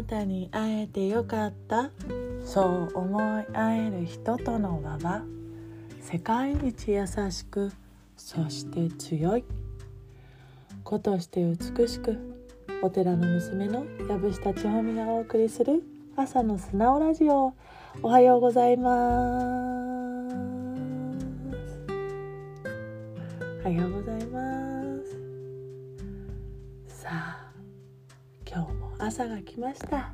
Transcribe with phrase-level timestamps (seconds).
[0.00, 1.90] なたに会えてよかった。
[2.42, 5.22] そう思い合える人との輪は
[6.00, 7.70] 世界一優しく
[8.16, 9.44] そして強い。
[10.84, 12.16] 子として美しく
[12.82, 15.82] お寺の娘の藪下千穂美がお送りする
[16.16, 17.52] 朝の素直ラジオ。
[18.02, 19.44] おはようございます。
[23.60, 24.59] おはようございます。
[29.10, 30.12] 朝が来ました。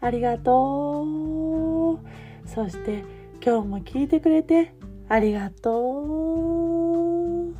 [0.00, 2.00] ありがとう。
[2.48, 3.04] そして
[3.40, 4.74] 今日も聞いてくれて
[5.08, 5.70] ありがと
[7.52, 7.54] う。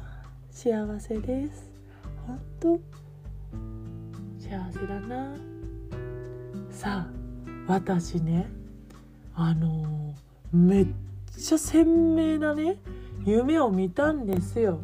[0.50, 1.70] 幸せです。
[2.26, 2.80] 本当
[4.36, 5.36] 幸せだな。
[6.70, 7.08] さあ
[7.68, 8.48] 私ね
[9.36, 10.12] あの
[10.52, 10.86] めっ
[11.38, 12.78] ちゃ鮮明なね
[13.24, 14.80] 夢を見たんですよ。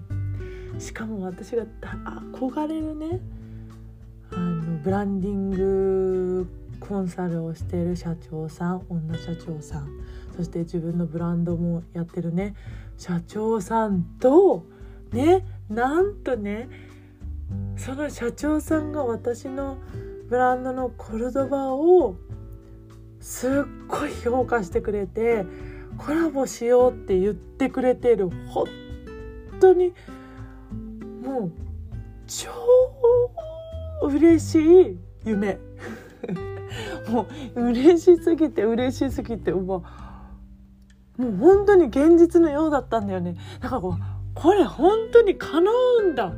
[0.79, 3.19] しかも私が憧れるね
[4.83, 6.48] ブランディング
[6.81, 9.89] コンサルをしている社長さん女社長さん
[10.36, 12.55] そして自分のブランドもやってるね
[12.97, 14.64] 社長さんと
[15.12, 16.69] ねなんとね
[17.77, 19.77] その社長さんが私の
[20.28, 22.17] ブランドのコルドバを
[23.20, 23.51] すっ
[23.86, 25.45] ごい評価してくれて
[25.98, 28.67] コラボしようって言ってくれてる本
[29.61, 29.92] 当に
[31.23, 31.53] もう
[32.27, 32.51] 超
[34.11, 35.58] 嬉しい夢。
[37.08, 39.84] もう嬉しすぎて嬉しすぎても
[41.19, 43.36] うもう本当に現実のようだったんだよね。
[43.61, 43.94] だからこう
[44.34, 46.34] これ本当に叶うんだっ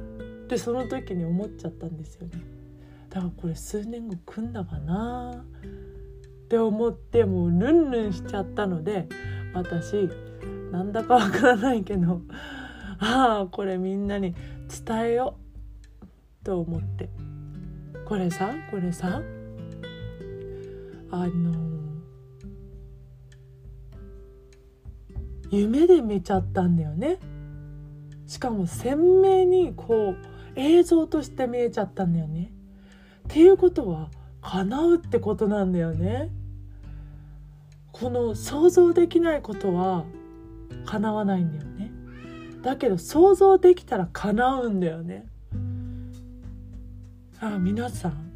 [0.48, 2.32] てその時に思っちゃったんですよね。
[3.10, 5.44] だからこれ数年後来んだかな。
[5.44, 9.08] って思ってもうルンルンしちゃったので
[9.54, 10.10] 私
[10.70, 12.20] なんだかわからないけど
[12.98, 14.34] ああこれみんなに
[14.86, 15.36] 伝えよ
[16.02, 17.08] うと思って。
[18.06, 19.22] これさこれさ
[21.10, 21.72] あの
[25.50, 27.18] 夢で見ちゃったんだよね。
[28.26, 30.16] しかも鮮明にこう
[30.56, 32.50] 映像として見えちゃったんだよね。
[33.24, 34.10] っていうことは
[34.40, 36.30] 叶うってことなんだよね。
[37.92, 40.04] この想像できないことは
[40.86, 41.92] 叶わないんだよね。
[42.62, 45.26] だけど想像できたら叶うんだよね。
[47.44, 48.30] あ皆さん。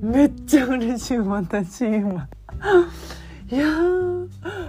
[0.00, 2.28] めっちゃ嬉しい私今
[3.50, 3.66] いや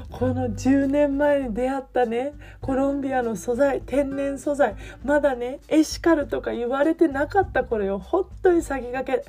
[0.10, 4.76] この10年前に出会ったねコロンビアの素材天然素材
[5.06, 8.00] まだねエシカルとか言われてなかった頃よ。
[8.00, 9.26] 本当に先駆け。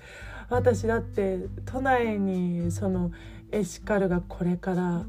[0.48, 3.12] 私だって都内にその
[3.52, 5.04] エシカルがこれから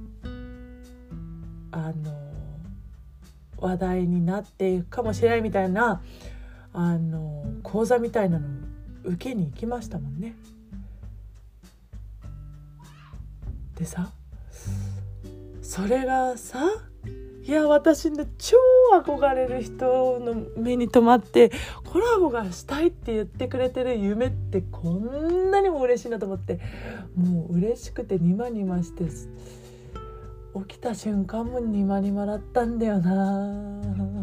[1.72, 1.94] あの
[3.57, 6.01] 話題になっていくかもしれないみたいな
[6.73, 8.47] あの講座みたいなの
[9.03, 10.35] 受けに行きましたもんね。
[13.78, 14.11] でさ
[15.62, 16.59] それがさ
[17.45, 18.56] いや私の超
[18.94, 21.51] 憧れる人の目に留まって
[21.83, 26.59] コラボがしたいって言ってくれてる夢ってこんなにも嬉しいなと思って
[27.17, 34.22] もう嬉しくてニマニマして起きた瞬間もニマニマだったんだよな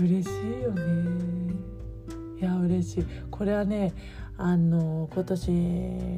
[0.00, 0.82] 嬉しいよね。
[2.40, 3.04] いや嬉しい。
[3.30, 3.92] これはね
[4.38, 5.50] あの今年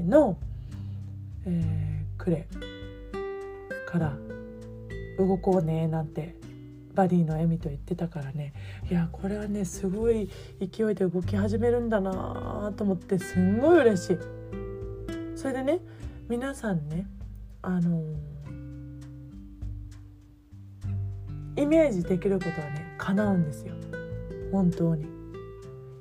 [0.09, 0.39] の、
[1.45, 2.47] えー、暮れ
[3.87, 4.17] から
[5.19, 6.37] 動こうねなんて
[6.95, 8.53] バディのエミと言ってたからね。
[8.91, 14.19] いやこれはねすごい勢いで動き始めるんだなと思ってすんごい嬉しい。
[15.35, 15.81] それでね
[16.29, 17.07] 皆さんね
[17.63, 18.01] あの
[21.57, 23.75] イメージできることはね叶うんですよ。
[24.53, 25.05] 本当に。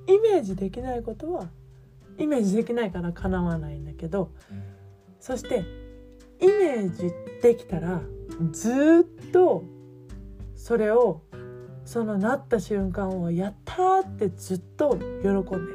[0.08, 1.50] イメージできないことは
[2.18, 4.32] イメージできないから叶わないんだけど
[5.20, 5.64] そして
[6.40, 8.02] イメージできたら
[8.52, 9.64] ずっと
[10.56, 11.22] それを
[11.86, 15.74] そのなった瞬間をやったってずっと喜んで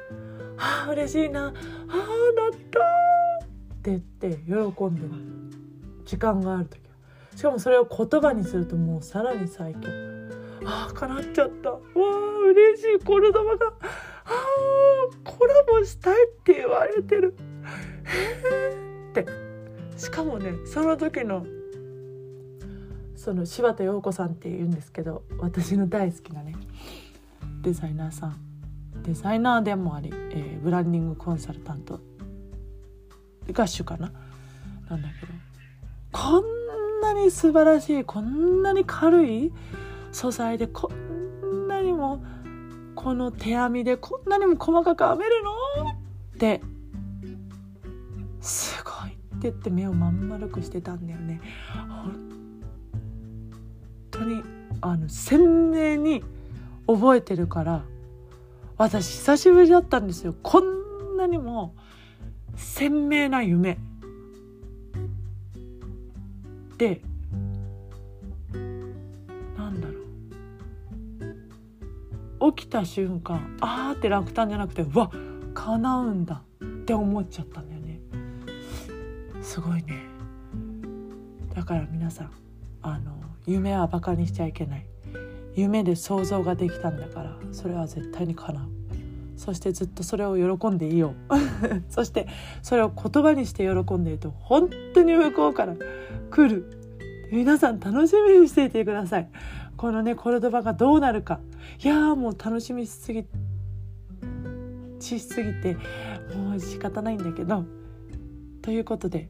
[0.58, 1.46] 「ああ嬉しいな。
[1.46, 1.54] ああなっ
[2.70, 2.80] た!」
[3.74, 5.08] って言って喜んでる。
[6.04, 7.36] 時間がある時は。
[7.36, 10.11] しかもそれを言葉にするともうさらに最強。
[10.64, 11.70] ああ叶っちゃった。
[11.70, 11.80] わあ
[12.50, 13.04] 嬉しい。
[13.04, 13.66] この玉が。
[13.66, 13.72] あ
[14.24, 14.32] あ
[15.24, 17.34] コラボしたいって言われてる。
[18.04, 18.10] へ
[19.14, 19.26] えって。
[19.98, 21.46] しかもねその時の
[23.14, 26.56] その柴田陽子さんっていうんですけど私の大好きなね
[27.62, 28.36] デザイナーさん。
[29.02, 32.00] デザイナーでもあり、えー、ブランディングコンサルタント。
[33.50, 34.12] ガッシュかな？
[34.88, 35.32] なんだけど。
[36.12, 39.52] こんなに素晴らしいこんなに軽い
[40.12, 42.22] 素材でこんなにも
[42.94, 45.50] この手編みでこんなにも細かく編めるの？
[45.90, 45.94] っ
[46.38, 46.60] て
[48.40, 51.40] すごいって言って目をまん丸くしてたんだよね。
[51.72, 52.30] 本
[54.10, 54.42] 当に
[54.80, 56.22] あの鮮明に
[56.86, 57.84] 覚えてるから
[58.76, 60.34] 私久しぶりだったんですよ。
[60.42, 61.74] こんなにも
[62.54, 63.78] 鮮明な夢。
[66.76, 67.00] で
[72.54, 75.10] 起きた瞬間あーって落胆じゃなくてうわ
[75.54, 78.00] 叶うんだって思っちゃったんだよね。
[79.42, 80.06] すごいね。
[81.54, 82.30] だから皆さん
[82.80, 83.12] あの
[83.46, 84.86] 夢はバカにしちゃいけない。
[85.54, 88.64] 夢で想像ができたんだからそれは絶対に叶う。
[89.36, 91.14] そしてずっとそれを喜んでいいよ
[91.90, 92.28] そして
[92.62, 95.74] それを言葉にして喜んでいると本当に向こうから
[96.30, 96.78] 来る。
[97.32, 99.28] 皆さん楽しみにしていてください。
[99.76, 101.40] このねコルドバがどうなるか。
[101.82, 103.24] いやもう楽しみしすぎ
[105.00, 105.76] しすぎて
[106.34, 107.64] もう仕方ないんだけど。
[108.62, 109.28] ということで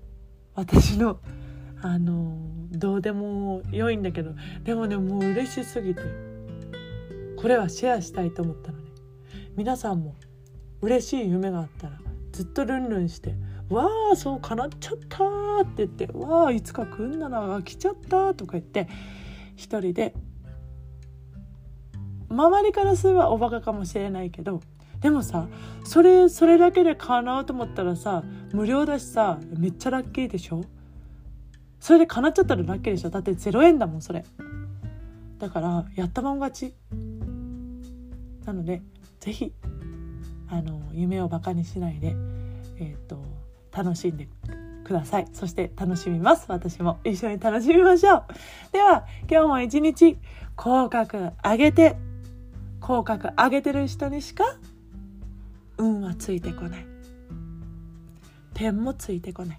[0.54, 1.18] 私の
[1.80, 2.36] あの
[2.70, 4.34] どうでも良いんだけど。
[4.64, 6.02] でもねもう嬉しすぎて
[7.36, 8.84] これはシェアしたいと思ったのね。
[9.56, 10.14] 皆さんも
[10.80, 11.98] 嬉しい夢があったら
[12.32, 13.34] ずっとルンルンして
[13.68, 15.24] 「わあそう叶っちゃった」
[15.62, 18.88] って言って「わあいつか来んだな来ちゃった」とか言って
[19.56, 20.14] 一人で
[22.32, 24.60] 周りからすればおバカかもしれないけど
[25.00, 25.48] でもさ
[25.84, 30.64] それそれだけで叶うと思ったらさ無料だしさめっちゃラッキーでしょ？
[31.80, 33.10] それで叶っちゃったらラッキーでしょ？
[33.10, 34.24] だって0円だもんそれ。
[35.38, 36.74] だからやったもん勝ち。
[38.44, 38.82] なので
[39.18, 39.52] 是非
[40.48, 42.14] あの夢をバカにしないで
[42.78, 43.24] えっ、ー、と
[43.76, 44.28] 楽しんで
[44.84, 45.26] ください。
[45.32, 46.44] そして楽しみます。
[46.46, 47.00] 私も。
[47.02, 48.24] 一緒に楽しみましょう。
[48.72, 50.16] では今日も一日
[50.54, 51.96] 口角上げて
[52.82, 54.56] 口角上げてる人にしか
[55.78, 56.86] 運はついてこない。
[58.54, 59.58] 点もついてこない。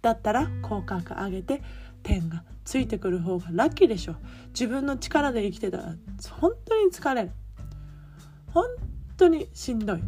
[0.00, 1.60] だったら口角上げて
[2.04, 4.14] 点がついてくる方がラッキーでしょ
[4.50, 5.96] 自分の力で生きてたら
[6.30, 7.30] 本当に疲れる。
[8.54, 8.64] 本
[9.16, 10.00] 当にしんどい。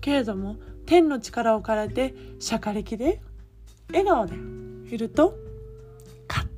[0.00, 3.20] けれども天の力を借りてしゃかりきで
[3.90, 4.34] 笑顔で
[4.92, 5.36] いると
[6.28, 6.48] 勝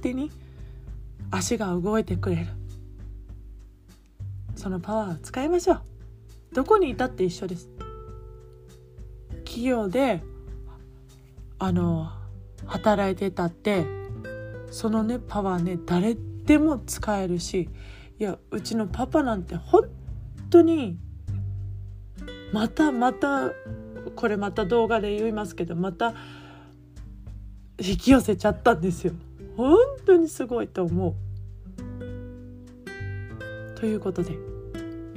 [0.00, 0.30] 手に
[1.30, 2.57] 足が動いてくれる。
[4.58, 5.80] そのパワーを使いましょう。
[6.52, 7.70] どこにいたって一緒です。
[9.44, 10.20] 企業で
[11.60, 12.10] あの
[12.66, 13.86] 働いてたって
[14.72, 17.68] そのねパワーね誰でも使えるし
[18.18, 19.84] いやうちのパパなんて本
[20.50, 20.98] 当に
[22.52, 23.52] またまた
[24.16, 26.14] これまた動画で言いますけどまた
[27.78, 29.12] 引き寄せちゃったんですよ。
[29.56, 31.14] 本当にすごいと思う。
[33.78, 34.47] ということで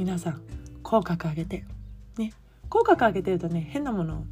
[0.01, 0.42] 皆さん
[0.81, 1.63] 口角上げて
[2.18, 2.33] ね。
[2.69, 4.25] 口角上げてるとね変なもの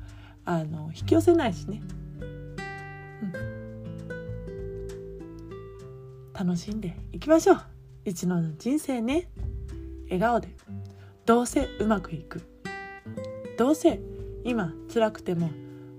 [0.44, 1.80] あの引き寄せないしね、
[3.22, 4.08] うん、
[6.34, 7.62] 楽しんでいきましょう。
[8.04, 9.30] 一度の人生ね。
[10.06, 10.48] 笑顔で。
[11.28, 12.42] どうせうまくいく。
[13.56, 14.00] どうせ
[14.44, 15.52] 今辛くても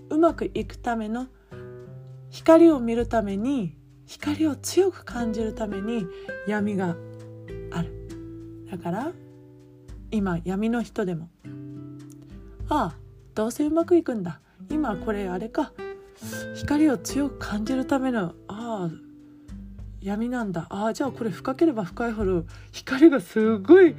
[0.09, 1.29] うまくいくための
[2.29, 6.07] 光を見るために光を強く感じるために
[6.49, 6.97] 闇が
[7.71, 8.67] ある。
[8.69, 9.13] だから
[10.11, 11.29] 今闇の人でも。
[12.69, 12.97] ああ
[13.35, 14.41] どうせうまくいくんだ。
[14.71, 15.73] 今これあれか。
[16.55, 18.91] 光を強く感じるためのああ
[20.01, 20.67] 闇なんだ。
[20.71, 23.95] ああじゃあこれ深ければ深いほど光がすごい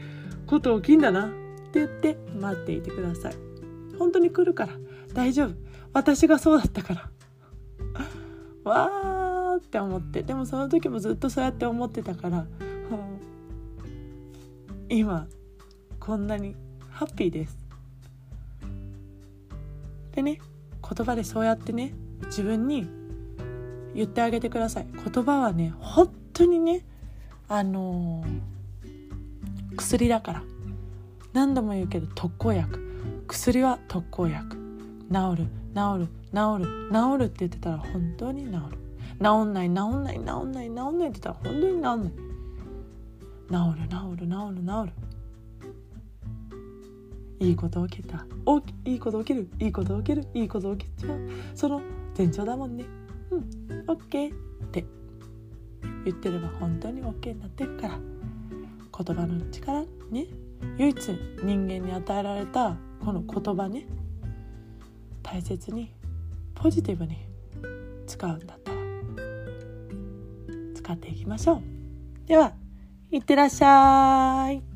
[0.47, 1.27] こと起きいんだな。
[1.27, 1.29] っ
[1.73, 3.35] て言って待っていてください。
[3.97, 4.73] 本当に来るから。
[5.13, 5.53] 大丈夫。
[5.93, 7.09] 私がそうだったから。
[8.63, 10.23] わーって思って。
[10.23, 12.45] でもその時もずっとそうやって思ってたから。
[14.89, 15.27] 今
[16.01, 16.55] こんなに
[16.89, 17.57] ハッピーです。
[20.13, 20.39] でね
[20.81, 21.93] 言葉でそうやってね
[22.25, 22.89] 自分に
[23.93, 24.87] 言ってあげてください。
[24.91, 26.83] 言葉はね本当にね
[27.47, 30.43] あのー、薬だから。
[31.33, 33.23] 何度も言うけど特効薬。
[33.27, 34.57] 薬は特効薬。
[35.11, 38.59] 治る治る治る治るって言ってたら本当に治る。
[39.23, 41.97] 治んない治んない治んない治んないって言ったら本当に治んない。
[43.51, 45.10] 治る治る治る治る。
[47.41, 48.23] いいこと起きた。
[48.45, 49.49] おいいこと起きる。
[49.59, 50.27] いいこと起きる。
[50.35, 51.19] いいこと起きちゃう。
[51.55, 51.81] その
[52.15, 52.85] 前兆だもんね。
[53.31, 53.85] うん。
[53.87, 54.85] OK って。
[56.05, 57.99] 言ってれば本当に OK になってるから。
[57.99, 59.81] 言葉の力
[60.11, 60.27] ね。
[60.77, 60.95] 唯一
[61.43, 63.87] 人間に与えられたこの言葉ね。
[65.23, 65.91] 大切に
[66.53, 67.17] ポジティブに
[68.05, 68.77] 使うんだったら。
[70.75, 71.61] 使っていきましょう。
[72.27, 72.53] では
[73.09, 74.70] いってらっしゃい。